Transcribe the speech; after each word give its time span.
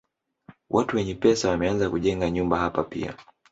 Watu 0.69 0.97
wenye 0.97 1.15
pesa 1.15 1.49
wameanza 1.49 1.89
kujenga 1.89 2.29
nyumba 2.31 2.59
hapa 2.59 2.83
pia. 2.83 3.15